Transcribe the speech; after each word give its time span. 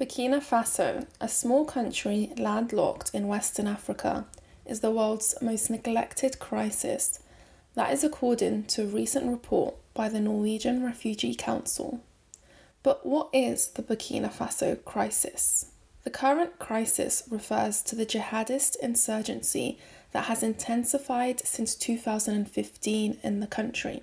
Burkina 0.00 0.40
Faso, 0.40 1.06
a 1.20 1.28
small 1.28 1.66
country 1.66 2.32
landlocked 2.38 3.10
in 3.12 3.28
Western 3.28 3.66
Africa, 3.66 4.24
is 4.64 4.80
the 4.80 4.90
world's 4.90 5.34
most 5.42 5.68
neglected 5.68 6.38
crisis. 6.38 7.18
That 7.74 7.92
is 7.92 8.02
according 8.02 8.64
to 8.68 8.84
a 8.84 8.86
recent 8.86 9.30
report 9.30 9.74
by 9.92 10.08
the 10.08 10.18
Norwegian 10.18 10.82
Refugee 10.82 11.34
Council. 11.34 12.00
But 12.82 13.04
what 13.04 13.28
is 13.34 13.68
the 13.68 13.82
Burkina 13.82 14.32
Faso 14.32 14.82
crisis? 14.86 15.66
The 16.04 16.10
current 16.10 16.58
crisis 16.58 17.24
refers 17.28 17.82
to 17.82 17.94
the 17.94 18.06
jihadist 18.06 18.76
insurgency 18.76 19.78
that 20.12 20.24
has 20.24 20.42
intensified 20.42 21.46
since 21.46 21.74
2015 21.74 23.18
in 23.22 23.40
the 23.40 23.46
country. 23.46 24.02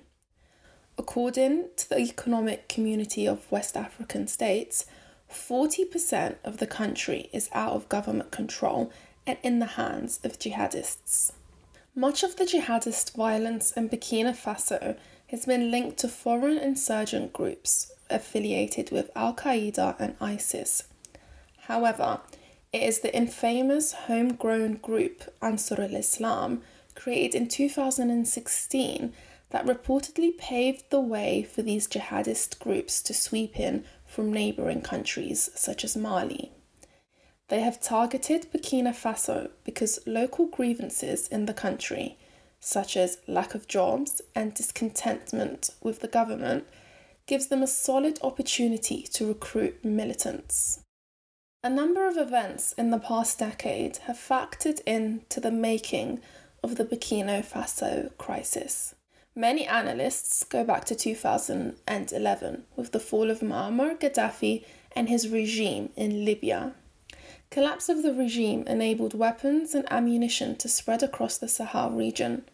According 0.96 1.70
to 1.74 1.88
the 1.88 1.98
Economic 1.98 2.68
Community 2.68 3.26
of 3.26 3.50
West 3.50 3.76
African 3.76 4.28
States, 4.28 4.86
40% 5.30 6.36
of 6.44 6.58
the 6.58 6.66
country 6.66 7.28
is 7.32 7.50
out 7.52 7.72
of 7.72 7.88
government 7.88 8.30
control 8.30 8.90
and 9.26 9.38
in 9.42 9.58
the 9.58 9.66
hands 9.66 10.20
of 10.24 10.38
jihadists. 10.38 11.32
Much 11.94 12.22
of 12.22 12.36
the 12.36 12.44
jihadist 12.44 13.14
violence 13.14 13.72
in 13.72 13.88
Burkina 13.88 14.34
Faso 14.34 14.96
has 15.28 15.44
been 15.44 15.70
linked 15.70 15.98
to 15.98 16.08
foreign 16.08 16.56
insurgent 16.56 17.32
groups 17.32 17.92
affiliated 18.08 18.90
with 18.90 19.10
Al 19.14 19.34
Qaeda 19.34 19.96
and 19.98 20.16
ISIS. 20.20 20.84
However, 21.62 22.20
it 22.72 22.82
is 22.82 23.00
the 23.00 23.14
infamous 23.14 23.92
homegrown 23.92 24.74
group 24.74 25.22
Ansar 25.42 25.82
al 25.82 25.94
Islam, 25.94 26.62
created 26.94 27.34
in 27.34 27.48
2016, 27.48 29.12
that 29.50 29.66
reportedly 29.66 30.36
paved 30.36 30.84
the 30.90 31.00
way 31.00 31.42
for 31.42 31.62
these 31.62 31.86
jihadist 31.88 32.58
groups 32.58 33.02
to 33.02 33.14
sweep 33.14 33.58
in 33.58 33.84
from 34.08 34.32
neighbouring 34.32 34.80
countries 34.80 35.50
such 35.54 35.84
as 35.84 35.96
Mali. 35.96 36.50
They 37.48 37.60
have 37.60 37.80
targeted 37.80 38.50
Burkina 38.52 38.92
Faso 38.92 39.50
because 39.64 40.00
local 40.06 40.46
grievances 40.46 41.28
in 41.28 41.46
the 41.46 41.54
country, 41.54 42.18
such 42.58 42.96
as 42.96 43.18
lack 43.28 43.54
of 43.54 43.68
jobs 43.68 44.20
and 44.34 44.52
discontentment 44.52 45.70
with 45.80 46.00
the 46.00 46.08
government, 46.08 46.66
gives 47.26 47.46
them 47.46 47.62
a 47.62 47.66
solid 47.66 48.18
opportunity 48.22 49.02
to 49.02 49.28
recruit 49.28 49.84
militants. 49.84 50.80
A 51.62 51.70
number 51.70 52.08
of 52.08 52.16
events 52.16 52.72
in 52.72 52.90
the 52.90 52.98
past 52.98 53.38
decade 53.38 53.98
have 54.06 54.16
factored 54.16 54.80
into 54.86 55.40
the 55.40 55.50
making 55.50 56.20
of 56.62 56.76
the 56.76 56.84
Burkina 56.84 57.44
Faso 57.44 58.16
crisis. 58.16 58.94
Many 59.38 59.68
analysts 59.68 60.42
go 60.42 60.64
back 60.64 60.84
to 60.86 60.96
2011 60.96 62.64
with 62.74 62.90
the 62.90 62.98
fall 62.98 63.30
of 63.30 63.38
Muammar 63.38 63.96
Gaddafi 63.96 64.64
and 64.96 65.08
his 65.08 65.28
regime 65.28 65.90
in 65.94 66.24
Libya. 66.24 66.72
Collapse 67.48 67.88
of 67.88 68.02
the 68.02 68.12
regime 68.12 68.64
enabled 68.66 69.14
weapons 69.14 69.76
and 69.76 69.86
ammunition 69.92 70.56
to 70.56 70.68
spread 70.68 71.04
across 71.04 71.38
the 71.38 71.46
Sahel 71.46 71.92
region. 71.92 72.46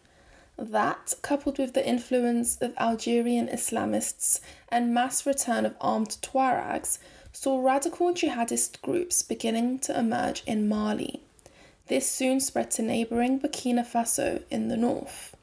That, 0.59 1.15
coupled 1.23 1.57
with 1.57 1.73
the 1.73 1.83
influence 1.83 2.57
of 2.61 2.77
Algerian 2.77 3.47
Islamists 3.47 4.39
and 4.69 4.93
mass 4.93 5.25
return 5.25 5.65
of 5.65 5.73
armed 5.81 6.17
Tuaregs, 6.21 6.99
saw 7.33 7.65
radical 7.65 8.13
jihadist 8.13 8.79
groups 8.83 9.23
beginning 9.23 9.79
to 9.79 9.97
emerge 9.97 10.43
in 10.45 10.69
Mali. 10.69 11.23
This 11.87 12.07
soon 12.07 12.39
spread 12.39 12.69
to 12.71 12.83
neighbouring 12.83 13.39
Burkina 13.39 13.83
Faso 13.83 14.43
in 14.51 14.67
the 14.67 14.77
north. 14.77 15.34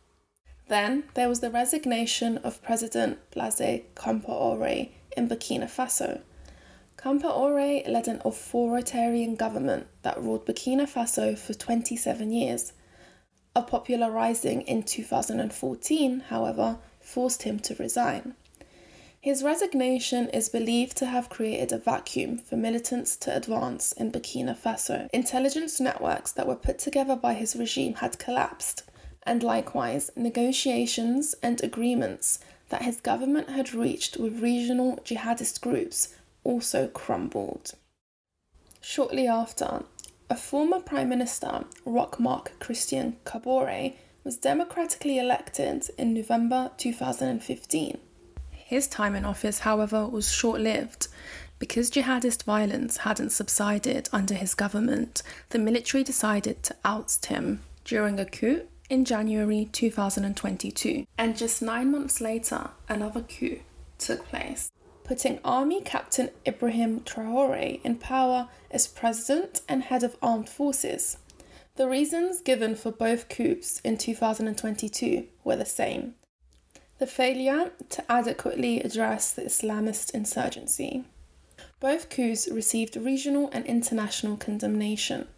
Then 0.72 1.04
there 1.12 1.28
was 1.28 1.40
the 1.40 1.50
resignation 1.50 2.38
of 2.38 2.62
President 2.62 3.18
Blaise 3.30 3.82
Compaoré 3.94 4.88
in 5.14 5.28
Burkina 5.28 5.66
Faso. 5.66 6.22
Compaoré 6.96 7.86
led 7.86 8.08
an 8.08 8.22
authoritarian 8.24 9.34
government 9.34 9.86
that 10.00 10.18
ruled 10.18 10.46
Burkina 10.46 10.88
Faso 10.88 11.36
for 11.36 11.52
27 11.52 12.32
years. 12.32 12.72
A 13.54 13.60
popular 13.60 14.10
rising 14.10 14.62
in 14.62 14.82
2014, 14.82 16.20
however, 16.30 16.78
forced 17.00 17.42
him 17.42 17.58
to 17.58 17.74
resign. 17.74 18.34
His 19.20 19.42
resignation 19.42 20.30
is 20.30 20.48
believed 20.48 20.96
to 20.96 21.04
have 21.04 21.28
created 21.28 21.72
a 21.72 21.78
vacuum 21.78 22.38
for 22.38 22.56
militants 22.56 23.14
to 23.18 23.36
advance 23.36 23.92
in 23.92 24.10
Burkina 24.10 24.56
Faso. 24.56 25.10
Intelligence 25.12 25.80
networks 25.80 26.32
that 26.32 26.48
were 26.48 26.56
put 26.56 26.78
together 26.78 27.14
by 27.14 27.34
his 27.34 27.54
regime 27.54 27.96
had 27.96 28.18
collapsed, 28.18 28.84
and 29.24 29.42
likewise 29.42 30.10
negotiations 30.16 31.34
and 31.42 31.62
agreements 31.62 32.40
that 32.68 32.82
his 32.82 33.00
government 33.00 33.50
had 33.50 33.74
reached 33.74 34.16
with 34.16 34.42
regional 34.42 34.96
jihadist 35.04 35.60
groups 35.60 36.14
also 36.44 36.88
crumbled. 36.88 37.72
Shortly 38.80 39.28
after, 39.28 39.84
a 40.28 40.36
former 40.36 40.80
Prime 40.80 41.08
Minister, 41.08 41.64
Roch 41.84 42.18
Marc 42.18 42.58
Christian 42.58 43.16
Kabore, 43.24 43.94
was 44.24 44.36
democratically 44.36 45.18
elected 45.18 45.90
in 45.98 46.14
November 46.14 46.70
2015. 46.78 47.98
His 48.50 48.88
time 48.88 49.14
in 49.14 49.24
office, 49.24 49.60
however, 49.60 50.06
was 50.06 50.32
short 50.32 50.60
lived. 50.60 51.08
Because 51.58 51.90
jihadist 51.90 52.44
violence 52.44 52.98
hadn't 52.98 53.30
subsided 53.30 54.08
under 54.12 54.34
his 54.34 54.54
government, 54.54 55.22
the 55.50 55.58
military 55.58 56.02
decided 56.02 56.62
to 56.62 56.76
oust 56.84 57.26
him 57.26 57.60
during 57.84 58.18
a 58.18 58.24
coup 58.24 58.62
in 58.92 59.06
January 59.06 59.70
2022, 59.72 61.06
and 61.16 61.34
just 61.34 61.62
nine 61.62 61.90
months 61.90 62.20
later, 62.20 62.68
another 62.90 63.22
coup 63.22 63.58
took 63.96 64.28
place, 64.28 64.70
putting 65.02 65.38
Army 65.42 65.80
Captain 65.80 66.28
Ibrahim 66.46 67.00
Traore 67.00 67.80
in 67.82 67.96
power 67.96 68.50
as 68.70 68.86
president 68.86 69.62
and 69.66 69.84
head 69.84 70.02
of 70.02 70.18
armed 70.20 70.50
forces. 70.50 71.16
The 71.76 71.88
reasons 71.88 72.42
given 72.42 72.76
for 72.76 72.92
both 72.92 73.30
coups 73.30 73.80
in 73.82 73.96
2022 73.96 75.26
were 75.42 75.56
the 75.56 75.64
same 75.64 76.14
the 76.98 77.06
failure 77.06 77.72
to 77.88 78.12
adequately 78.12 78.80
address 78.80 79.32
the 79.32 79.42
Islamist 79.42 80.10
insurgency. 80.10 81.02
Both 81.80 82.10
coups 82.10 82.46
received 82.46 82.96
regional 82.96 83.48
and 83.54 83.64
international 83.64 84.36
condemnation, 84.36 85.28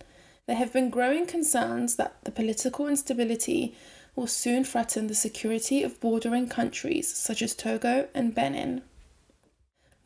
there 0.47 0.57
have 0.57 0.73
been 0.73 0.91
growing 0.91 1.27
concerns 1.27 1.97
that 1.97 2.17
the 2.25 2.31
political 2.31 2.87
instability 2.87 3.75
will 4.15 4.27
soon 4.27 4.65
threaten 4.65 5.07
the 5.07 5.15
security 5.15 5.83
of 5.83 6.01
bordering 6.01 6.49
countries 6.49 7.13
such 7.13 7.43
as 7.43 7.55
Togo 7.55 8.09
and 8.15 8.35
Benin. 8.35 8.83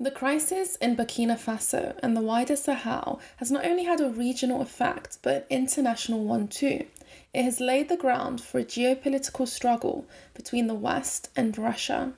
The 0.01 0.13
crisis 0.13 0.77
in 0.77 0.97
Burkina 0.97 1.37
Faso 1.37 1.99
and 2.05 2.17
the 2.17 2.23
wider 2.23 2.55
Sahel 2.55 3.21
has 3.39 3.51
not 3.51 3.67
only 3.67 3.83
had 3.83 4.01
a 4.01 4.09
regional 4.09 4.63
effect, 4.63 5.19
but 5.23 5.35
an 5.35 5.45
international 5.51 6.25
one 6.25 6.47
too. 6.47 6.87
It 7.35 7.43
has 7.43 7.59
laid 7.59 7.89
the 7.89 7.97
ground 7.97 8.41
for 8.41 8.61
a 8.61 8.65
geopolitical 8.65 9.49
struggle 9.49 10.07
between 10.35 10.69
the 10.69 10.75
West 10.75 11.31
and 11.35 11.59
Russia. 11.59 12.13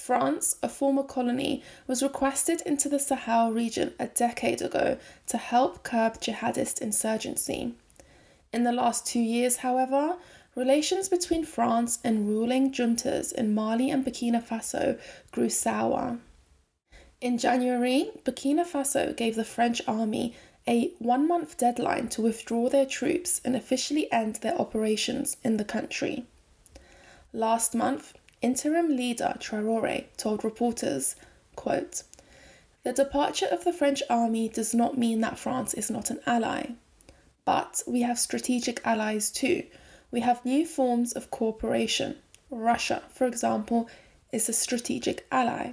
France, 0.00 0.56
a 0.62 0.68
former 0.68 1.02
colony, 1.02 1.62
was 1.86 2.02
requested 2.02 2.62
into 2.62 2.88
the 2.88 2.98
Sahel 2.98 3.52
region 3.52 3.92
a 3.98 4.06
decade 4.06 4.62
ago 4.62 4.96
to 5.26 5.36
help 5.36 5.82
curb 5.82 6.20
jihadist 6.20 6.80
insurgency. 6.80 7.74
In 8.52 8.64
the 8.64 8.72
last 8.72 9.06
two 9.06 9.20
years, 9.20 9.56
however, 9.56 10.16
relations 10.56 11.08
between 11.08 11.44
France 11.44 11.98
and 12.02 12.26
ruling 12.26 12.72
juntas 12.72 13.30
in 13.32 13.54
Mali 13.54 13.90
and 13.90 14.04
Burkina 14.04 14.42
Faso 14.42 14.98
grew 15.32 15.50
sour. 15.50 16.18
In 17.20 17.36
January, 17.36 18.10
Burkina 18.24 18.66
Faso 18.66 19.14
gave 19.14 19.36
the 19.36 19.44
French 19.44 19.82
army 19.86 20.34
a 20.66 20.92
one 20.98 21.28
month 21.28 21.58
deadline 21.58 22.08
to 22.08 22.22
withdraw 22.22 22.68
their 22.68 22.86
troops 22.86 23.40
and 23.44 23.54
officially 23.54 24.10
end 24.10 24.36
their 24.36 24.58
operations 24.58 25.36
in 25.44 25.58
the 25.58 25.64
country. 25.64 26.24
Last 27.32 27.74
month, 27.74 28.14
interim 28.42 28.96
leader 28.96 29.34
Traore 29.38 30.06
told 30.16 30.44
reporters, 30.44 31.16
quote, 31.56 32.02
The 32.82 32.92
departure 32.92 33.46
of 33.46 33.64
the 33.64 33.72
French 33.72 34.02
army 34.08 34.48
does 34.48 34.74
not 34.74 34.96
mean 34.96 35.20
that 35.20 35.38
France 35.38 35.74
is 35.74 35.90
not 35.90 36.10
an 36.10 36.20
ally. 36.26 36.72
But 37.44 37.82
we 37.86 38.02
have 38.02 38.18
strategic 38.18 38.80
allies 38.86 39.30
too. 39.30 39.64
We 40.10 40.20
have 40.20 40.44
new 40.44 40.66
forms 40.66 41.12
of 41.12 41.30
cooperation. 41.30 42.16
Russia, 42.50 43.02
for 43.10 43.26
example, 43.26 43.88
is 44.32 44.48
a 44.48 44.52
strategic 44.52 45.26
ally. 45.30 45.72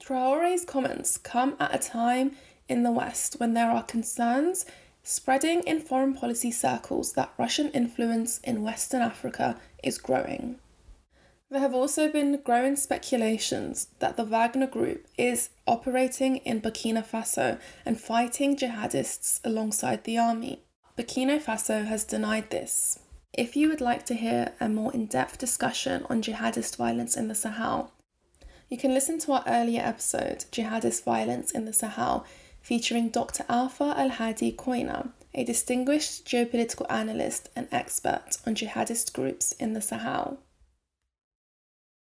Traore's 0.00 0.64
comments 0.64 1.18
come 1.18 1.56
at 1.58 1.74
a 1.74 1.78
time 1.78 2.36
in 2.68 2.82
the 2.82 2.92
West 2.92 3.34
when 3.38 3.54
there 3.54 3.70
are 3.70 3.82
concerns 3.82 4.66
spreading 5.02 5.60
in 5.60 5.80
foreign 5.80 6.14
policy 6.14 6.50
circles 6.50 7.12
that 7.12 7.32
Russian 7.38 7.70
influence 7.70 8.38
in 8.40 8.62
Western 8.62 9.02
Africa 9.02 9.58
is 9.82 9.98
growing. 9.98 10.58
There 11.48 11.60
have 11.60 11.74
also 11.74 12.10
been 12.10 12.40
growing 12.42 12.74
speculations 12.74 13.86
that 14.00 14.16
the 14.16 14.24
Wagner 14.24 14.66
Group 14.66 15.06
is 15.16 15.50
operating 15.64 16.38
in 16.38 16.60
Burkina 16.60 17.06
Faso 17.06 17.60
and 17.84 18.00
fighting 18.00 18.56
jihadists 18.56 19.40
alongside 19.44 20.02
the 20.02 20.18
army. 20.18 20.62
Burkina 20.98 21.40
Faso 21.40 21.84
has 21.84 22.02
denied 22.02 22.50
this. 22.50 22.98
If 23.32 23.54
you 23.54 23.68
would 23.68 23.80
like 23.80 24.04
to 24.06 24.14
hear 24.14 24.54
a 24.58 24.68
more 24.68 24.92
in 24.92 25.06
depth 25.06 25.38
discussion 25.38 26.04
on 26.10 26.20
jihadist 26.20 26.74
violence 26.76 27.16
in 27.16 27.28
the 27.28 27.34
Sahel, 27.36 27.92
you 28.68 28.76
can 28.76 28.92
listen 28.92 29.20
to 29.20 29.32
our 29.32 29.44
earlier 29.46 29.82
episode, 29.82 30.46
Jihadist 30.50 31.04
Violence 31.04 31.52
in 31.52 31.66
the 31.66 31.72
Sahel, 31.72 32.26
featuring 32.60 33.10
Dr. 33.10 33.44
Alpha 33.48 33.94
Al 33.96 34.08
Hadi 34.08 34.50
Koina, 34.50 35.10
a 35.32 35.44
distinguished 35.44 36.26
geopolitical 36.26 36.90
analyst 36.90 37.48
and 37.54 37.68
expert 37.70 38.38
on 38.44 38.56
jihadist 38.56 39.12
groups 39.12 39.52
in 39.52 39.74
the 39.74 39.80
Sahel. 39.80 40.40